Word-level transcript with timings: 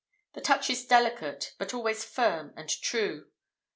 The 0.33 0.41
touch 0.41 0.67
is 0.71 0.83
delicate, 0.83 1.53
but 1.59 1.75
always 1.75 2.03
firm 2.03 2.55
and 2.57 2.67
true. 2.67 3.27